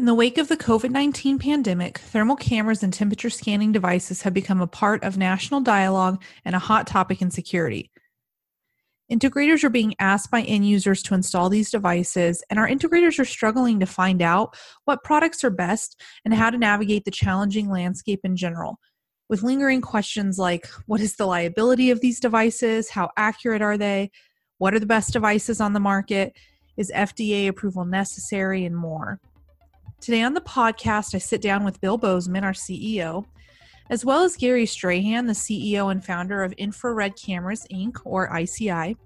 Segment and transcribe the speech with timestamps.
[0.00, 4.32] In the wake of the COVID 19 pandemic, thermal cameras and temperature scanning devices have
[4.32, 7.90] become a part of national dialogue and a hot topic in security.
[9.12, 13.26] Integrators are being asked by end users to install these devices, and our integrators are
[13.26, 18.20] struggling to find out what products are best and how to navigate the challenging landscape
[18.24, 18.78] in general.
[19.28, 22.88] With lingering questions like what is the liability of these devices?
[22.88, 24.12] How accurate are they?
[24.56, 26.32] What are the best devices on the market?
[26.78, 28.64] Is FDA approval necessary?
[28.64, 29.20] And more.
[30.00, 33.26] Today on the podcast, I sit down with Bill Bozeman, our CEO,
[33.90, 38.96] as well as Gary Strahan, the CEO and founder of Infrared Cameras Inc., or ICI.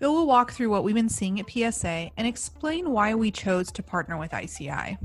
[0.00, 3.70] Bill will walk through what we've been seeing at PSA and explain why we chose
[3.72, 4.96] to partner with ICI.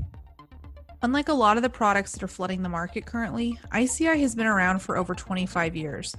[1.02, 4.46] Unlike a lot of the products that are flooding the market currently, ICI has been
[4.46, 6.16] around for over 25 years.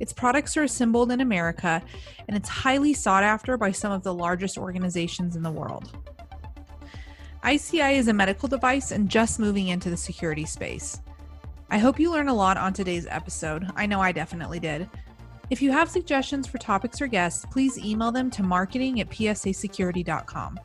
[0.00, 1.80] Its products are assembled in America,
[2.26, 5.96] and it's highly sought after by some of the largest organizations in the world.
[7.48, 11.00] ICI is a medical device and just moving into the security space.
[11.70, 13.66] I hope you learn a lot on today's episode.
[13.74, 14.86] I know I definitely did.
[15.48, 20.60] If you have suggestions for topics or guests, please email them to marketing at psasecurity.com.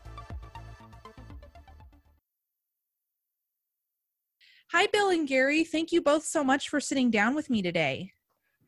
[4.72, 5.64] Hi, Bill and Gary.
[5.64, 8.12] Thank you both so much for sitting down with me today.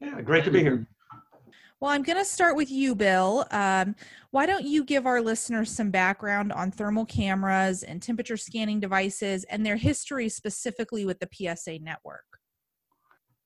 [0.01, 0.87] Yeah, great to be here.
[1.81, 3.45] Well, I'm going to start with you, Bill.
[3.51, 3.95] Um,
[4.31, 9.45] why don't you give our listeners some background on thermal cameras and temperature scanning devices
[9.45, 12.25] and their history specifically with the PSA network?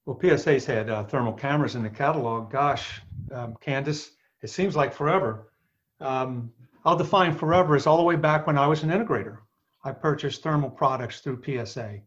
[0.06, 2.52] Well, PSA's had uh, thermal cameras in the catalog.
[2.52, 3.00] Gosh,
[3.32, 4.10] um, Candice,
[4.42, 5.52] it seems like forever.
[6.00, 6.52] Um,
[6.84, 9.38] I'll define forever as all the way back when I was an integrator.
[9.84, 12.00] I purchased thermal products through PSA.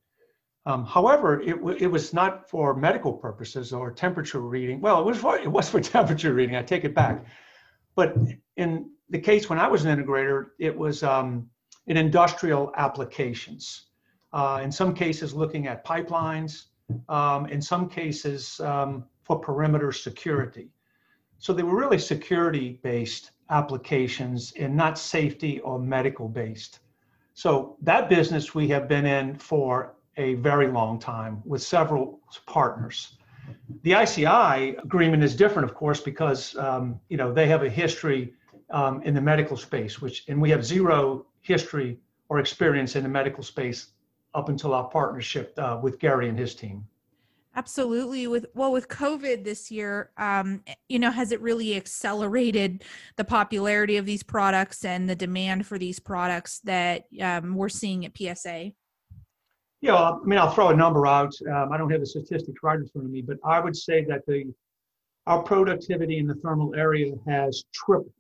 [0.66, 4.80] Um, however, it, it was not for medical purposes or temperature reading.
[4.80, 6.56] Well, it was for, it was for temperature reading.
[6.56, 7.26] I take it back.
[7.96, 8.16] But
[8.58, 11.50] in the case when I was an integrator, it was um,
[11.88, 13.88] in industrial applications.
[14.32, 16.66] Uh, in some cases, looking at pipelines.
[17.08, 20.70] Um, in some cases, um, for perimeter security.
[21.40, 26.80] So they were really security-based applications and not safety or medical-based.
[27.34, 33.18] So that business we have been in for a very long time with several partners.
[33.84, 38.34] The ICI agreement is different, of course, because um, you know they have a history
[38.70, 43.10] um, in the medical space, which and we have zero history or experience in the
[43.10, 43.88] medical space
[44.34, 46.86] up until our partnership uh, with Gary and his team.
[47.56, 48.26] Absolutely.
[48.26, 52.84] With well, with COVID this year, um, you know, has it really accelerated
[53.16, 58.06] the popularity of these products and the demand for these products that um, we're seeing
[58.06, 58.72] at PSA?
[59.84, 61.34] Yeah, I mean, I'll throw a number out.
[61.46, 64.06] Um, I don't have the statistics right in front of me, but I would say
[64.06, 64.46] that the
[65.28, 68.14] our productivity in the thermal area has tripled.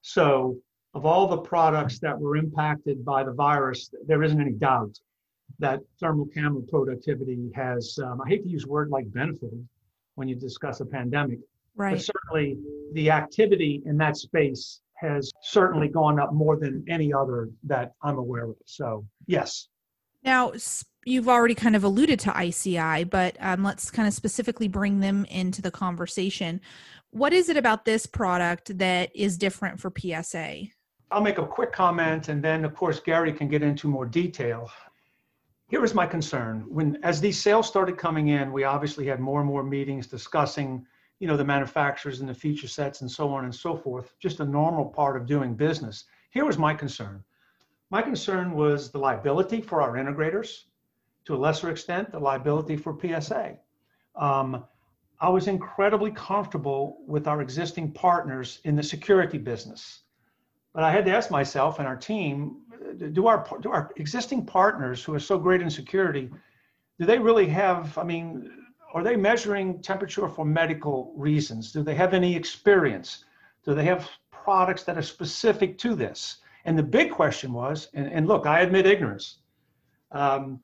[0.00, 0.56] So,
[0.94, 4.98] of all the products that were impacted by the virus, there isn't any doubt
[5.58, 7.98] that thermal camera productivity has.
[8.02, 9.68] Um, I hate to use word like benefited
[10.14, 11.40] when you discuss a pandemic,
[11.76, 11.96] right?
[11.96, 12.56] But certainly,
[12.94, 18.16] the activity in that space has certainly gone up more than any other that I'm
[18.16, 18.56] aware of.
[18.64, 19.68] So, yes.
[20.22, 20.52] Now,
[21.04, 25.24] you've already kind of alluded to ICI, but um, let's kind of specifically bring them
[25.26, 26.60] into the conversation.
[27.10, 30.64] What is it about this product that is different for PSA?
[31.10, 34.70] I'll make a quick comment, and then, of course, Gary can get into more detail.
[35.68, 36.64] Here is my concern.
[36.68, 40.86] When, as these sales started coming in, we obviously had more and more meetings discussing,
[41.18, 44.12] you know, the manufacturers and the feature sets and so on and so forth.
[44.20, 46.04] Just a normal part of doing business.
[46.30, 47.24] Here was my concern
[47.90, 50.64] my concern was the liability for our integrators,
[51.24, 53.56] to a lesser extent, the liability for PSA.
[54.16, 54.64] Um,
[55.20, 60.02] I was incredibly comfortable with our existing partners in the security business.
[60.72, 62.62] But I had to ask myself and our team,
[63.12, 66.30] do our, do our existing partners who are so great in security,
[66.98, 68.50] do they really have, I mean,
[68.94, 71.72] are they measuring temperature for medical reasons?
[71.72, 73.24] Do they have any experience?
[73.64, 76.38] Do they have products that are specific to this?
[76.64, 79.38] And the big question was, and, and look, I admit ignorance.
[80.12, 80.60] Um,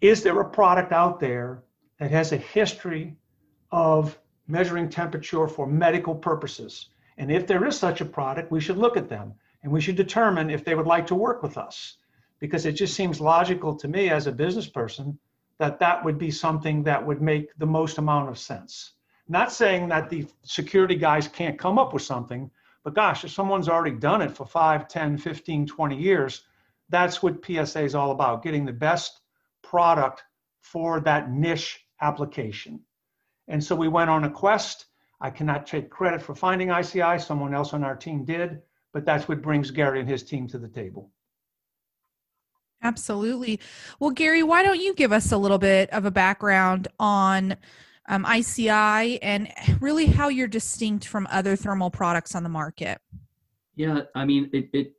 [0.00, 1.62] is there a product out there
[1.98, 3.16] that has a history
[3.70, 6.90] of measuring temperature for medical purposes?
[7.16, 9.96] And if there is such a product, we should look at them and we should
[9.96, 11.96] determine if they would like to work with us.
[12.38, 15.18] Because it just seems logical to me as a business person
[15.58, 18.92] that that would be something that would make the most amount of sense.
[19.28, 22.50] Not saying that the security guys can't come up with something,
[22.84, 26.42] but gosh, if someone's already done it for 5, 10, 15, 20 years,
[26.88, 29.20] that's what PSA is all about getting the best
[29.62, 30.22] product
[30.60, 32.80] for that niche application.
[33.48, 34.86] And so we went on a quest.
[35.20, 39.28] I cannot take credit for finding ICI, someone else on our team did, but that's
[39.28, 41.10] what brings Gary and his team to the table.
[42.82, 43.58] Absolutely.
[43.98, 47.56] Well, Gary, why don't you give us a little bit of a background on
[48.08, 53.00] um, ICI and really how you're distinct from other thermal products on the market?
[53.76, 54.92] Yeah, I mean, it, it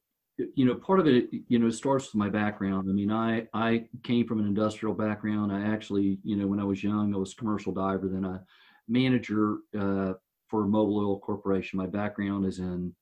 [0.56, 2.88] you know, part of it, you know, it starts with my background.
[2.90, 5.52] I mean, I I came from an industrial background.
[5.52, 8.42] I actually, you know, when I was young, I was commercial diver, then a
[8.88, 10.14] manager uh,
[10.48, 11.78] for Mobil Oil Corporation.
[11.78, 12.96] My background is in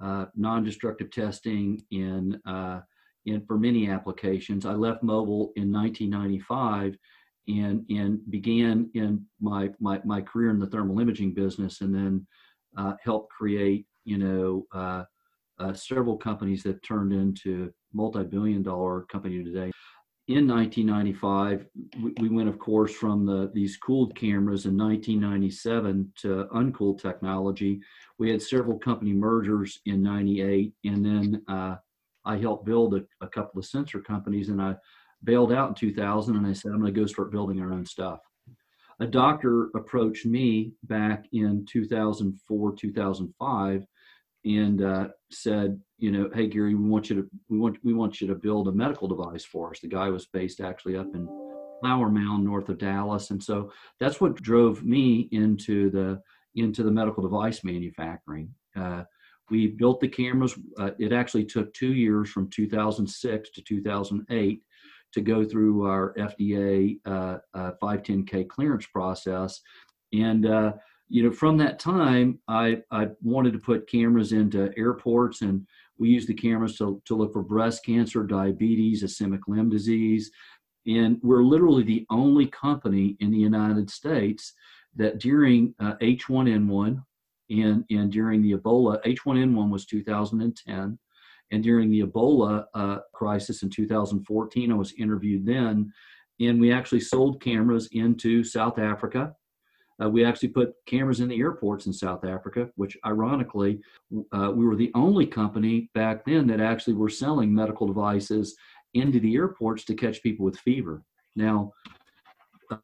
[0.00, 2.80] uh, non-destructive testing in uh,
[3.26, 4.64] in for many applications.
[4.64, 6.96] I left Mobil in 1995
[7.48, 12.26] and and began in my my my career in the thermal imaging business, and then
[12.76, 15.04] uh, helped create, you know uh,
[15.58, 19.70] uh, several companies that turned into multi-billion dollar company today.
[20.28, 21.66] In 1995,
[22.02, 27.80] we, we, went, of course, from the these cooled cameras in 1997 to uncooled technology.
[28.18, 31.76] We had several company mergers in 98, and then uh,
[32.26, 34.76] I helped build a, a couple of sensor companies, and I
[35.24, 37.86] bailed out in 2000, and I said, I'm going to go start building our own
[37.86, 38.20] stuff.
[39.00, 43.86] A doctor approached me back in 2004, 2005
[44.44, 48.20] and uh, said, you know, hey Gary, we want you to we want we want
[48.20, 49.80] you to build a medical device for us.
[49.80, 51.26] The guy was based actually up in
[51.80, 53.70] Flower Mound, north of Dallas, and so
[54.00, 56.20] that's what drove me into the
[56.54, 58.52] into the medical device manufacturing.
[58.76, 59.04] Uh,
[59.50, 60.54] we built the cameras.
[60.78, 64.62] Uh, it actually took two years, from 2006 to 2008,
[65.12, 69.60] to go through our FDA uh, 510K uh, clearance process,
[70.12, 70.72] and uh,
[71.08, 75.66] you know, from that time, I, I wanted to put cameras into airports, and
[75.98, 80.30] we used the cameras to, to look for breast cancer, diabetes, ischemic limb disease.
[80.86, 84.52] And we're literally the only company in the United States
[84.96, 87.02] that during uh, H1N1
[87.50, 90.98] and, and during the Ebola, H1N1 was 2010.
[91.50, 95.92] And during the Ebola uh, crisis in 2014, I was interviewed then.
[96.40, 99.34] And we actually sold cameras into South Africa
[100.02, 103.80] uh, we actually put cameras in the airports in South Africa, which ironically,
[104.32, 108.56] uh, we were the only company back then that actually were selling medical devices
[108.94, 111.02] into the airports to catch people with fever.
[111.34, 111.72] Now,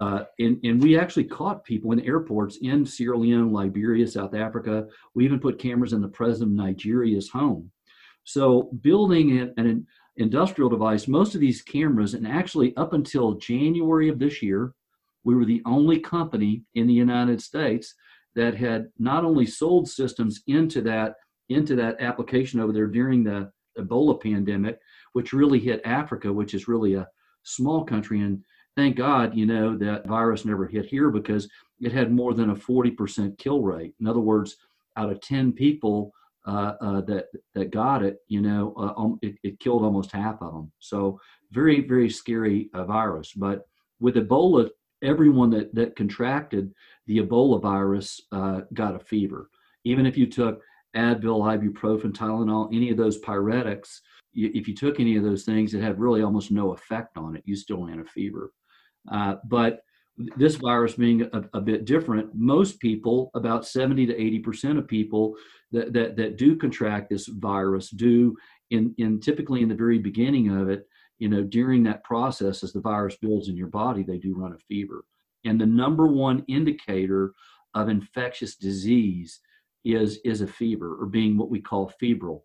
[0.01, 4.87] uh, and, and we actually caught people in airports in Sierra Leone, Liberia, South Africa.
[5.15, 7.71] We even put cameras in the president of Nigeria's home.
[8.25, 9.87] So, building an, an
[10.17, 14.75] industrial device, most of these cameras, and actually up until January of this year,
[15.25, 17.95] we were the only company in the United States
[18.35, 21.15] that had not only sold systems into that
[21.51, 24.79] into that application over there during the Ebola pandemic,
[25.13, 27.07] which really hit Africa, which is really a
[27.43, 28.21] small country.
[28.23, 28.43] And
[28.77, 31.49] thank God, you know, that virus never hit here because
[31.81, 33.95] it had more than a 40% kill rate.
[34.01, 34.57] In other words,
[34.97, 36.13] out of 10 people
[36.47, 40.43] uh, uh, that that got it, you know, uh, um, it, it, killed almost half
[40.43, 40.71] of them.
[40.79, 41.19] So
[41.53, 43.33] very, very scary uh, virus.
[43.33, 43.67] But
[43.99, 44.69] with Ebola
[45.05, 46.73] everyone that, that contracted
[47.07, 49.51] the Ebola virus uh, got a fever.
[49.85, 50.63] Even if you took
[50.97, 54.01] Advil, ibuprofen, Tylenol, any of those pyretics,
[54.33, 57.43] if you took any of those things, it had really almost no effect on it.
[57.45, 58.53] You still had a fever.
[59.11, 59.81] Uh, but
[60.17, 65.35] this virus being a, a, bit different, most people, about 70 to 80% of people
[65.73, 68.37] that, that, that do contract this virus do
[68.71, 70.87] in, in typically in the very beginning of it,
[71.19, 74.53] you know, during that process, as the virus builds in your body, they do run
[74.53, 75.05] a fever.
[75.45, 77.33] And the number one indicator
[77.75, 79.41] of infectious disease
[79.85, 82.45] is, is a fever or being what we call febrile.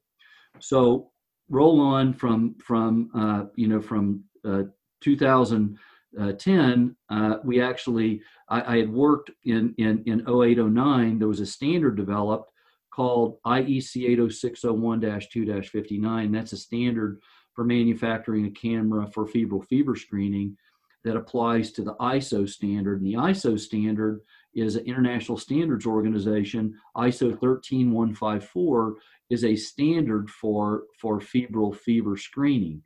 [0.60, 1.12] So
[1.50, 4.64] roll on from, from uh, you know, from uh,
[5.02, 5.80] 2010,
[6.18, 11.98] uh, we actually, I, I, had worked in, in, in 0809, there was a standard
[11.98, 12.52] developed
[12.92, 16.34] called IEC 80601-2-59.
[16.34, 17.22] That's a standard
[17.54, 20.58] for manufacturing a camera for febrile fever screening
[21.04, 23.02] that applies to the ISO standard.
[23.02, 24.22] And the ISO standard
[24.54, 26.74] is an international standards organization.
[26.98, 28.96] ISO 13154
[29.30, 32.82] is a standard for, for febrile fever screening.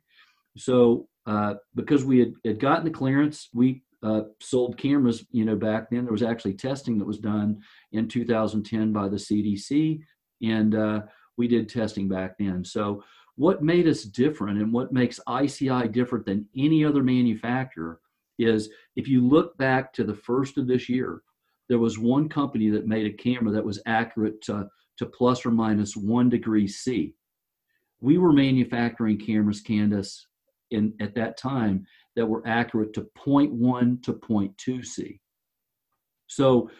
[0.56, 5.56] So uh, because we had, had gotten the clearance, we uh, sold cameras, you know,
[5.56, 6.04] back then.
[6.04, 7.60] There was actually testing that was done
[7.92, 10.00] in 2010 by the CDC,
[10.42, 11.00] and uh,
[11.36, 12.64] we did testing back then.
[12.64, 13.02] So
[13.36, 18.00] what made us different and what makes ICI different than any other manufacturer
[18.38, 21.22] is if you look back to the first of this year,
[21.68, 25.50] there was one company that made a camera that was accurate to, to plus or
[25.50, 27.14] minus one degree C.
[28.00, 30.26] We were manufacturing cameras, Candice,
[30.74, 35.20] in at that time that were accurate to 0.1 to 0.2 C.
[36.26, 36.70] So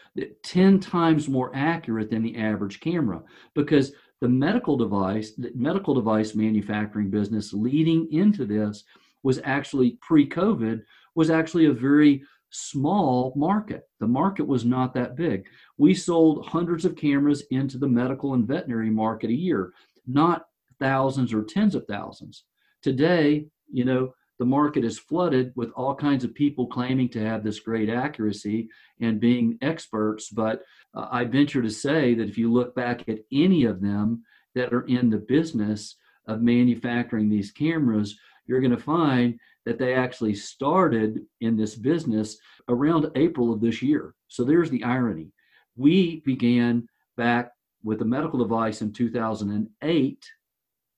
[0.43, 3.23] 10 times more accurate than the average camera
[3.55, 8.85] because the medical device, the medical device manufacturing business leading into this
[9.23, 10.83] was actually pre-COVID
[11.15, 13.89] was actually a very small market.
[14.01, 15.47] The market was not that big.
[15.77, 19.73] We sold hundreds of cameras into the medical and veterinary market a year,
[20.07, 20.47] not
[20.79, 22.45] thousands or tens of thousands.
[22.83, 27.45] Today, you know, the market is flooded with all kinds of people claiming to have
[27.45, 28.69] this great accuracy
[29.01, 30.29] and being experts.
[30.29, 30.63] But
[30.95, 34.73] uh, I venture to say that if you look back at any of them that
[34.73, 40.35] are in the business of manufacturing these cameras, you're going to find that they actually
[40.35, 42.37] started in this business
[42.69, 44.15] around April of this year.
[44.29, 45.33] So there's the irony.
[45.77, 47.53] We began back
[47.83, 50.25] with a medical device in 2008,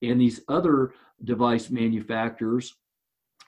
[0.02, 0.92] and these other
[1.24, 2.74] device manufacturers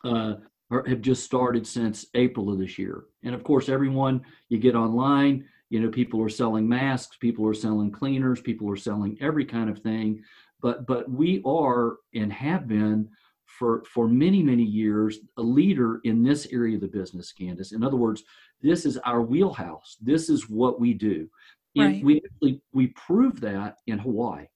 [0.04, 0.34] uh,
[0.70, 3.04] are, have just started since April of this year.
[3.22, 7.54] And of course, everyone you get online, you know, people are selling masks, people are
[7.54, 10.22] selling cleaners, people are selling every kind of thing.
[10.60, 13.08] But but we are and have been
[13.46, 17.72] for for many many years a leader in this area of the business, Candice.
[17.72, 18.24] In other words,
[18.60, 19.96] this is our wheelhouse.
[20.00, 21.28] This is what we do.
[21.76, 22.02] Right.
[22.40, 24.46] we we prove that in Hawaii.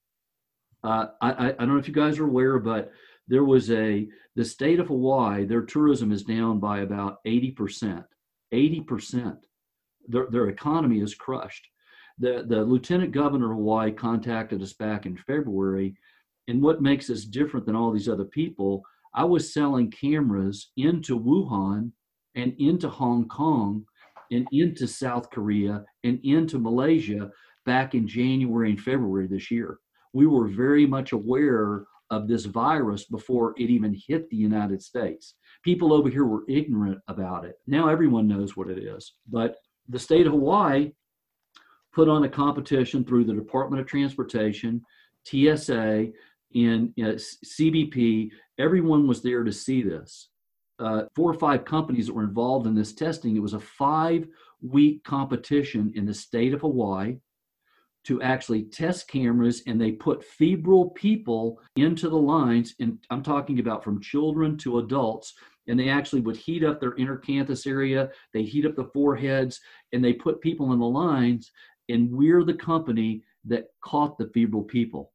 [0.84, 2.90] Uh, I, I don't know if you guys are aware, but
[3.28, 8.04] there was a the state of Hawaii, their tourism is down by about 80%.
[8.52, 9.36] 80%.
[10.08, 11.68] Their, their economy is crushed.
[12.18, 15.94] The, the lieutenant governor of Hawaii contacted us back in February.
[16.48, 18.82] And what makes us different than all these other people,
[19.14, 21.92] I was selling cameras into Wuhan
[22.34, 23.84] and into Hong Kong
[24.30, 27.30] and into South Korea and into Malaysia
[27.66, 29.78] back in January and February this year.
[30.12, 35.34] We were very much aware of this virus before it even hit the United States.
[35.62, 37.56] People over here were ignorant about it.
[37.66, 39.14] Now everyone knows what it is.
[39.30, 39.56] But
[39.88, 40.92] the state of Hawaii
[41.92, 44.82] put on a competition through the Department of Transportation,
[45.24, 46.08] TSA,
[46.54, 48.30] and CBP.
[48.58, 50.28] Everyone was there to see this.
[50.78, 53.36] Uh, four or five companies that were involved in this testing.
[53.36, 54.26] It was a five
[54.60, 57.18] week competition in the state of Hawaii
[58.04, 63.60] to actually test cameras and they put febrile people into the lines and i'm talking
[63.60, 65.34] about from children to adults
[65.68, 69.60] and they actually would heat up their inner canthus area they heat up the foreheads
[69.92, 71.52] and they put people in the lines
[71.88, 75.12] and we're the company that caught the febrile people.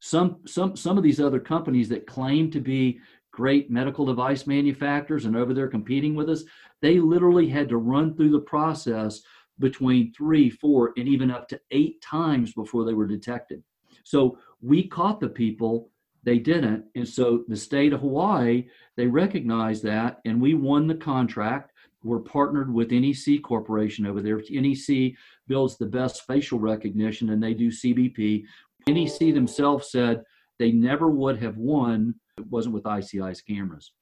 [0.00, 3.00] Some some some of these other companies that claim to be
[3.32, 6.42] great medical device manufacturers and over there competing with us
[6.82, 9.22] they literally had to run through the process
[9.60, 13.62] between three, four, and even up to eight times before they were detected.
[14.02, 15.90] So we caught the people,
[16.24, 16.84] they didn't.
[16.96, 21.72] And so the state of Hawaii, they recognized that, and we won the contract.
[22.02, 24.42] We're partnered with NEC Corporation over there.
[24.50, 25.12] NEC
[25.46, 28.44] builds the best facial recognition, and they do CBP.
[28.88, 30.24] NEC themselves said
[30.58, 33.92] they never would have won it wasn't with ICI's cameras.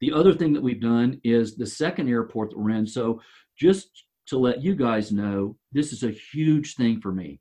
[0.00, 2.86] The other thing that we've done is the second airport that we're in.
[2.86, 3.20] So
[3.56, 7.40] just to let you guys know this is a huge thing for me.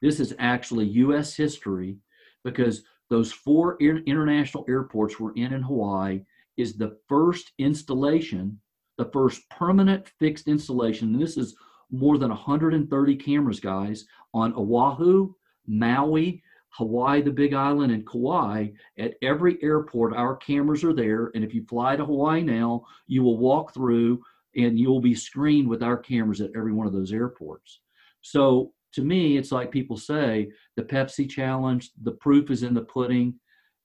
[0.00, 1.34] This is actually U.S.
[1.34, 1.98] history
[2.44, 6.22] because those four international airports we're in in Hawaii
[6.56, 8.60] is the first installation,
[8.98, 11.12] the first permanent fixed installation.
[11.12, 11.54] And this is
[11.90, 15.34] more than 130 cameras, guys, on Oahu,
[15.66, 18.68] Maui, Hawaii, the Big Island, and Kauai.
[18.98, 21.30] At every airport, our cameras are there.
[21.34, 24.22] And if you fly to Hawaii now, you will walk through
[24.56, 27.80] and you'll be screened with our cameras at every one of those airports.
[28.20, 32.82] So to me, it's like people say the Pepsi challenge, the proof is in the
[32.82, 33.34] pudding.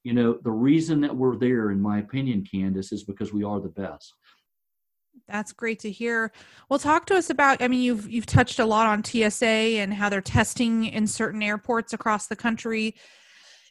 [0.04, 3.60] You know, the reason that we're there, in my opinion, Candice, is because we are
[3.60, 4.14] the best.
[5.28, 6.32] That's great to hear.
[6.70, 7.62] Well, talk to us about.
[7.62, 11.44] I mean, you've you've touched a lot on TSA and how they're testing in certain
[11.44, 12.96] airports across the country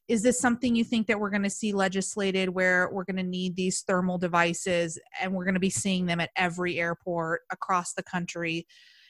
[0.08, 3.22] is this something you think that we're going to see legislated where we're going to
[3.22, 7.92] need these thermal devices and we're going to be seeing them at every airport across
[7.92, 8.66] the country?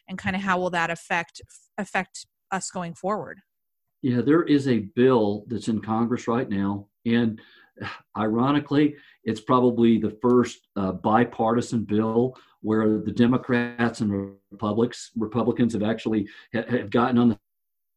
[0.09, 1.43] And kind of how will that affect
[1.79, 3.41] affect us going forward?
[4.03, 6.89] Yeah there is a bill that's in congress right now.
[7.05, 7.41] And
[8.17, 15.83] ironically it's probably the first uh, bipartisan bill where the democrats and republicans republicans have
[15.83, 17.39] actually have gotten on the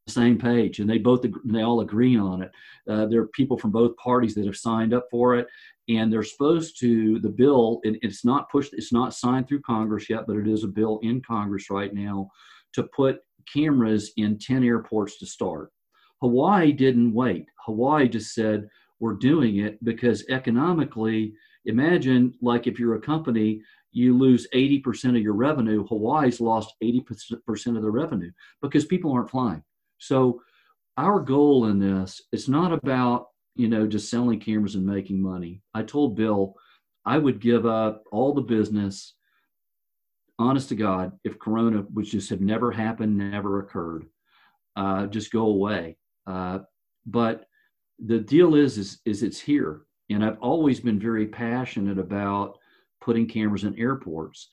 [0.10, 2.52] same page and they both they all agree on it.
[2.90, 5.48] Uh, there are people from both parties that have signed up for it
[5.88, 10.10] and they're supposed to the bill it, it's not pushed it's not signed through congress
[10.10, 12.30] yet but it is a bill in congress right now
[12.74, 15.72] to put cameras in 10 airports to start.
[16.22, 17.48] Hawaii didn't wait.
[17.66, 21.34] Hawaii just said we're doing it because economically
[21.66, 23.62] imagine like if you're a company
[23.92, 29.30] you lose 80% of your revenue hawaii's lost 80% of the revenue because people aren't
[29.30, 29.64] flying
[30.00, 30.42] so
[30.98, 35.62] our goal in this, it's not about, you know, just selling cameras and making money.
[35.74, 36.56] I told Bill
[37.06, 39.14] I would give up all the business,
[40.38, 44.08] honest to God, if Corona, which just have never happened, never occurred,
[44.76, 45.98] uh, just go away.
[46.28, 46.60] Uh,
[47.06, 47.46] but
[48.00, 52.58] the deal is, is, is it's here, and I've always been very passionate about
[53.02, 54.50] putting cameras in airports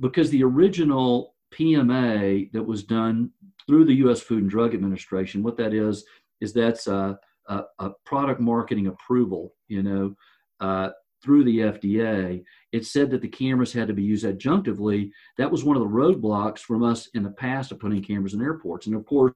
[0.00, 3.30] because the original PMA that was done
[3.66, 4.20] through the U.S.
[4.20, 6.04] Food and Drug Administration, what that is,
[6.40, 7.18] is that's a,
[7.48, 10.16] a, a product marketing approval, you know,
[10.60, 10.90] uh,
[11.22, 12.44] through the FDA.
[12.72, 15.10] It said that the cameras had to be used adjunctively.
[15.38, 18.42] That was one of the roadblocks from us in the past of putting cameras in
[18.42, 18.86] airports.
[18.86, 19.34] And of course,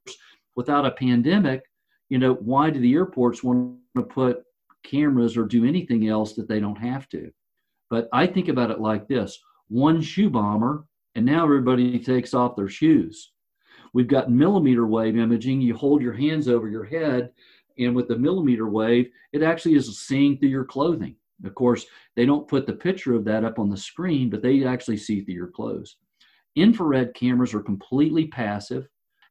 [0.56, 1.62] without a pandemic,
[2.08, 4.42] you know, why do the airports want to put
[4.82, 7.30] cameras or do anything else that they don't have to?
[7.90, 10.84] But I think about it like this one shoe bomber,
[11.14, 13.32] and now everybody takes off their shoes.
[13.94, 15.60] We've got millimeter wave imaging.
[15.60, 17.30] You hold your hands over your head,
[17.78, 21.16] and with the millimeter wave, it actually is seeing through your clothing.
[21.44, 21.86] Of course,
[22.16, 25.20] they don't put the picture of that up on the screen, but they actually see
[25.20, 25.96] through your clothes.
[26.56, 28.88] Infrared cameras are completely passive.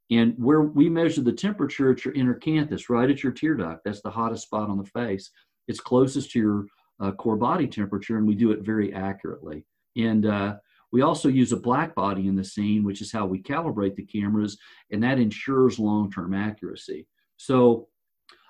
[0.10, 3.84] And where we measure the temperature at your inner canthus, right at your tear duct,
[3.84, 5.30] that's the hottest spot on the face.
[5.68, 6.66] It's closest to your
[7.02, 9.66] uh, core body temperature, and we do it very accurately.
[9.98, 10.56] And uh,
[10.92, 14.06] we also use a black body in the scene, which is how we calibrate the
[14.06, 14.58] cameras,
[14.92, 17.08] and that ensures long-term accuracy.
[17.38, 17.88] So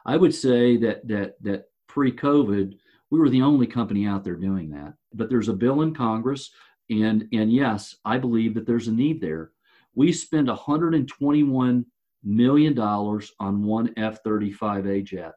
[0.06, 2.78] I would say that that that pre-COVID,
[3.10, 4.94] we were the only company out there doing that.
[5.14, 6.52] But there's a bill in Congress,
[6.90, 9.52] and and yes, I believe that there's a need there.
[9.96, 11.86] We spend 121
[12.24, 15.34] million dollars on one F-35A jet,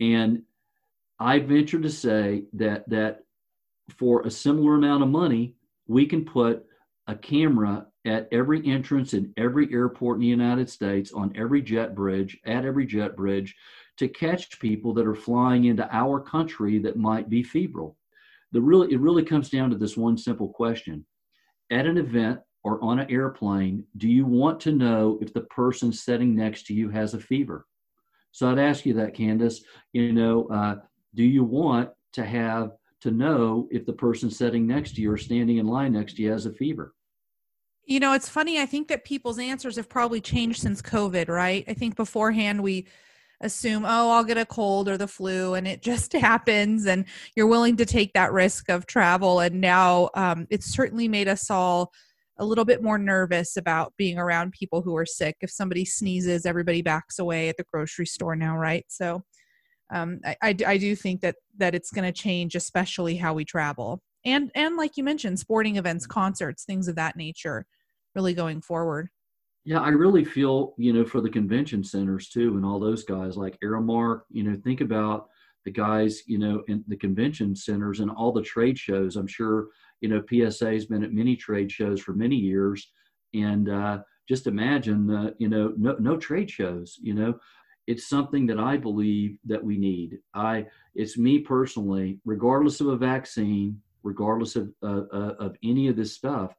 [0.00, 0.42] and
[1.18, 3.20] I venture to say that that
[3.90, 5.55] for a similar amount of money,
[5.86, 6.64] we can put
[7.06, 11.94] a camera at every entrance in every airport in the United States, on every jet
[11.94, 13.54] bridge, at every jet bridge,
[13.96, 17.96] to catch people that are flying into our country that might be febrile.
[18.52, 21.04] The really, it really comes down to this one simple question.
[21.70, 25.92] At an event or on an airplane, do you want to know if the person
[25.92, 27.66] sitting next to you has a fever?
[28.32, 29.62] So I'd ask you that, Candice.
[29.92, 30.76] You know, uh,
[31.14, 32.72] do you want to have
[33.02, 36.22] to know if the person sitting next to you or standing in line next to
[36.22, 36.94] you has a fever?
[37.84, 38.60] You know, it's funny.
[38.60, 41.64] I think that people's answers have probably changed since COVID, right?
[41.68, 42.86] I think beforehand we
[43.40, 47.04] assume, oh, I'll get a cold or the flu, and it just happens, and
[47.36, 49.40] you're willing to take that risk of travel.
[49.40, 51.92] And now um, it's certainly made us all
[52.38, 55.36] a little bit more nervous about being around people who are sick.
[55.40, 58.84] If somebody sneezes, everybody backs away at the grocery store now, right?
[58.88, 59.22] So
[59.90, 63.44] um, I, I, I do think that that it's going to change, especially how we
[63.44, 67.66] travel, and and like you mentioned, sporting events, concerts, things of that nature,
[68.14, 69.08] really going forward.
[69.64, 73.36] Yeah, I really feel you know for the convention centers too, and all those guys
[73.36, 74.22] like Aramark.
[74.30, 75.28] You know, think about
[75.64, 79.16] the guys you know in the convention centers and all the trade shows.
[79.16, 79.68] I'm sure
[80.00, 82.90] you know PSA has been at many trade shows for many years,
[83.34, 86.98] and uh, just imagine uh, you know no no trade shows.
[87.00, 87.38] You know,
[87.86, 90.18] it's something that I believe that we need.
[90.34, 95.96] I it's me personally, regardless of a vaccine, regardless of uh, uh, of any of
[95.96, 96.54] this stuff,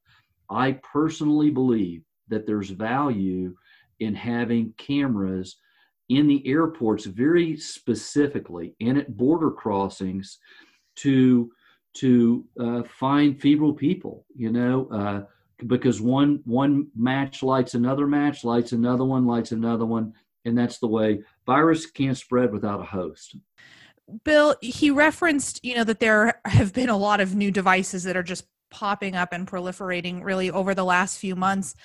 [0.50, 3.56] I personally believe that there's value
[4.00, 5.58] in having cameras
[6.10, 10.40] in the airports very specifically and at border crossings
[10.96, 11.52] to
[11.94, 15.24] to uh, find febrile people you know uh,
[15.66, 20.14] because one one match lights another match lights another one lights another one
[20.48, 23.36] and that's the way virus can't spread without a host.
[24.24, 28.16] Bill he referenced you know that there have been a lot of new devices that
[28.16, 31.76] are just popping up and proliferating really over the last few months.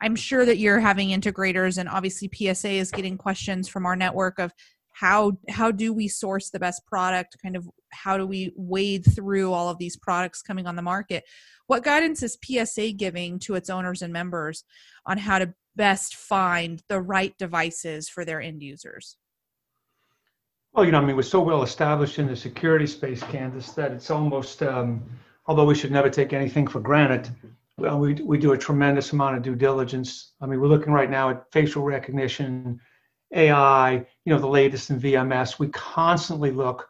[0.00, 4.38] I'm sure that you're having integrators and obviously psa is getting questions from our network
[4.38, 4.52] of
[4.92, 7.36] how how do we source the best product?
[7.42, 11.24] Kind of how do we wade through all of these products coming on the market?
[11.66, 14.64] What guidance is psa giving to its owners and members
[15.04, 19.16] on how to best find the right devices for their end users?
[20.72, 23.92] Well, you know, I mean, we're so well established in the security space, Candice, that
[23.92, 25.02] it's almost, um,
[25.46, 27.30] although we should never take anything for granted,
[27.78, 30.32] well, we, we do a tremendous amount of due diligence.
[30.40, 32.80] I mean, we're looking right now at facial recognition,
[33.34, 35.58] AI, you know, the latest in VMS.
[35.58, 36.88] We constantly look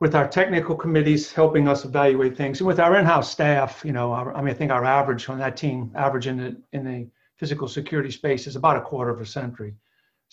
[0.00, 4.12] with our technical committees helping us evaluate things, and with our in-house staff, you know,
[4.12, 7.08] our, I mean, I think our average on that team, average in the in the
[7.44, 9.72] physical security space is about a quarter of a century.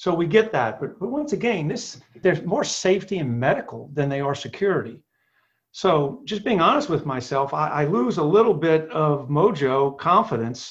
[0.04, 4.10] So we get that, but, but once again, this there's more safety in medical than
[4.10, 4.98] they are security.
[5.84, 5.92] So
[6.30, 9.76] just being honest with myself, I, I lose a little bit of mojo
[10.10, 10.62] confidence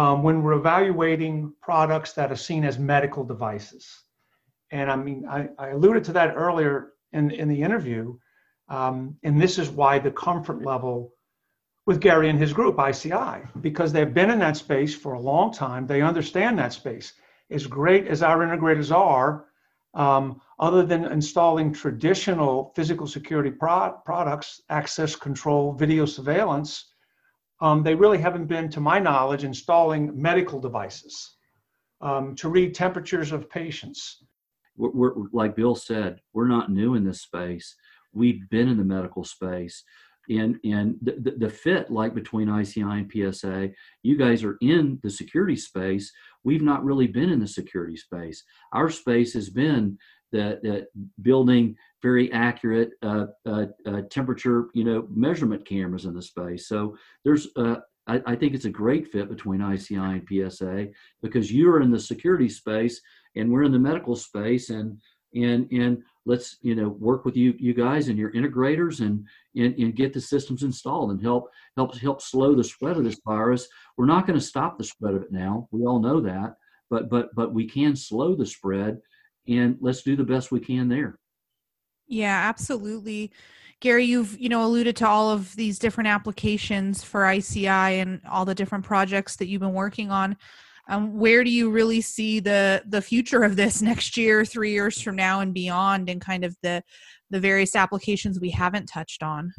[0.00, 1.34] um, when we're evaluating
[1.68, 3.84] products that are seen as medical devices.
[4.70, 6.74] And I mean, I, I alluded to that earlier
[7.12, 8.04] in, in the interview
[8.68, 11.12] Um, and this is why the comfort level
[11.86, 15.52] with Gary and his group, ICI, because they've been in that space for a long
[15.52, 15.86] time.
[15.86, 17.12] They understand that space.
[17.50, 19.46] As great as our integrators are,
[19.92, 26.92] um, other than installing traditional physical security pro- products, access control, video surveillance,
[27.60, 31.36] um, they really haven't been, to my knowledge, installing medical devices
[32.00, 34.24] um, to read temperatures of patients.
[34.76, 37.76] We're, we're, like Bill said, we're not new in this space.
[38.12, 39.84] We've been in the medical space
[40.28, 43.70] and and the, the fit like between ICI and PSA,
[44.02, 46.12] you guys are in the security space.
[46.44, 48.44] We've not really been in the security space.
[48.72, 49.98] Our space has been
[50.34, 50.88] that, that
[51.22, 56.68] building very accurate uh, uh, uh, temperature, you know, measurement cameras in the space.
[56.68, 60.88] So there's, uh, I, I, think it's a great fit between ICI and PSA
[61.22, 63.00] because you're in the security space
[63.36, 65.00] and we're in the medical space, and
[65.34, 69.74] and and let's you know work with you you guys and your integrators and, and
[69.78, 73.68] and get the systems installed and help help help slow the spread of this virus.
[73.96, 75.68] We're not going to stop the spread of it now.
[75.70, 76.56] We all know that.
[76.90, 79.00] But but but we can slow the spread
[79.46, 81.18] and let's do the best we can there.
[82.06, 83.32] Yeah absolutely.
[83.80, 88.44] Gary you've you know alluded to all of these different applications for ici and all
[88.44, 90.36] the different projects that you've been working on
[90.88, 95.00] um, where do you really see the the future of this next year three years
[95.00, 96.82] from now and beyond and kind of the
[97.30, 99.52] the various applications we haven't touched on?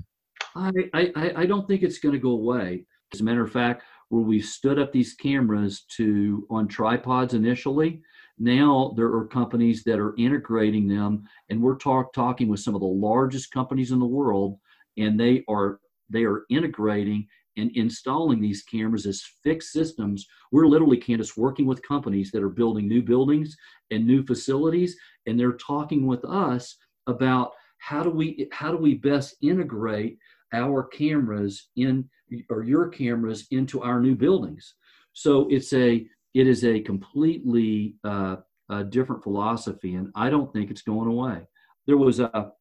[0.55, 2.85] I i, I don't think it's going to go away.
[3.13, 8.01] As a matter of fact where we stood up these cameras to on tripods initially
[8.38, 12.81] now there are companies that are integrating them and we're talk, talking with some of
[12.81, 14.57] the largest companies in the world
[14.97, 17.25] and they are they are integrating
[17.57, 20.25] and installing these cameras as fixed systems.
[20.51, 23.55] We're literally, Candice, working with companies that are building new buildings
[23.91, 26.75] and new facilities, and they're talking with us
[27.07, 30.17] about how do we how do we best integrate
[30.53, 32.09] our cameras in
[32.49, 34.75] or your cameras into our new buildings.
[35.13, 38.37] So it's a it is a completely uh,
[38.69, 41.41] a different philosophy, and I don't think it's going away.
[41.85, 42.51] There was a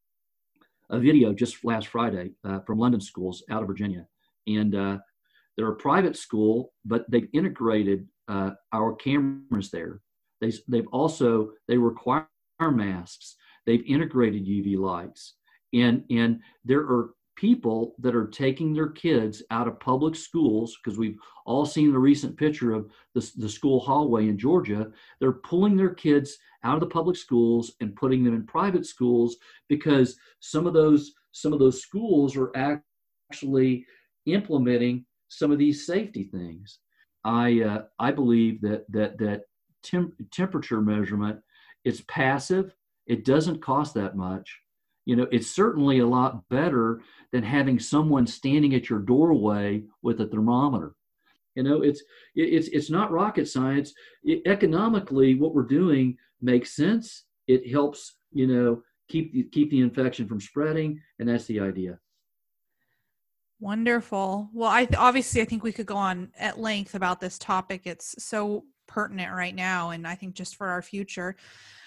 [0.91, 4.07] a video just last Friday uh, from London schools out of Virginia
[4.47, 4.99] and uh,
[5.57, 10.01] they're a private school, but they've integrated uh, our cameras there.
[10.41, 12.27] They, they've also they require
[12.61, 13.37] masks.
[13.67, 15.35] They've integrated UV lights,
[15.73, 20.99] and and there are people that are taking their kids out of public schools because
[20.99, 24.91] we've all seen the recent picture of the, the school hallway in Georgia.
[25.21, 29.37] They're pulling their kids out of the public schools and putting them in private schools
[29.69, 32.53] because some of those some of those schools are
[33.31, 33.85] actually
[34.27, 36.79] implementing some of these safety things.
[37.25, 39.43] I uh, I believe that that that
[39.83, 41.41] temp- temperature measurement
[41.85, 42.75] it's passive.
[43.07, 44.59] It doesn't cost that much.
[45.05, 50.21] You know, it's certainly a lot better than having someone standing at your doorway with
[50.23, 50.95] a thermometer.
[51.55, 52.03] You know, it's
[52.35, 53.93] it's it's not rocket science.
[54.25, 57.25] It, economically, what we're doing makes sense.
[57.47, 61.99] It helps, you know, keep the, keep the infection from spreading, and that's the idea.
[63.61, 64.51] Wonderful.
[64.53, 67.83] Well, I th- obviously I think we could go on at length about this topic.
[67.85, 71.37] It's so pertinent right now, and I think just for our future.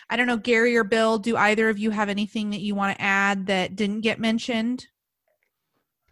[0.09, 2.97] I don't know, Gary or Bill, do either of you have anything that you want
[2.97, 4.87] to add that didn't get mentioned?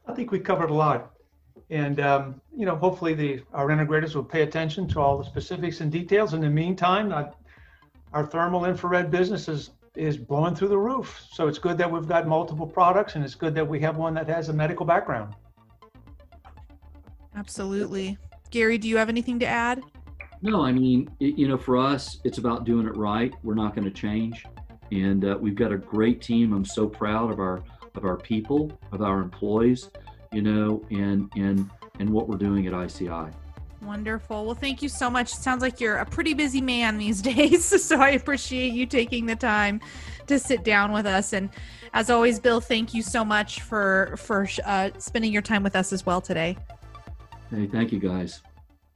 [0.07, 1.13] I think we covered a lot,
[1.69, 5.81] and um, you know, hopefully the our integrators will pay attention to all the specifics
[5.81, 6.33] and details.
[6.33, 7.29] In the meantime, I,
[8.13, 11.25] our thermal infrared business is is blowing through the roof.
[11.31, 14.13] So it's good that we've got multiple products, and it's good that we have one
[14.15, 15.33] that has a medical background.
[17.35, 18.17] Absolutely.
[18.51, 19.83] Gary, do you have anything to add?
[20.41, 23.33] No, I mean, it, you know, for us, it's about doing it right.
[23.43, 24.45] We're not going to change,
[24.91, 26.53] and uh, we've got a great team.
[26.53, 27.63] I'm so proud of our
[27.95, 29.89] of our people, of our employees,
[30.31, 31.69] you know, and and
[31.99, 33.31] and what we're doing at ICI.
[33.81, 34.45] Wonderful.
[34.45, 35.31] Well, thank you so much.
[35.31, 39.25] It sounds like you're a pretty busy man these days, so I appreciate you taking
[39.25, 39.81] the time
[40.27, 41.33] to sit down with us.
[41.33, 41.49] And
[41.93, 45.93] as always, Bill, thank you so much for for uh, spending your time with us
[45.93, 46.57] as well today.
[47.49, 48.41] Hey, thank you guys.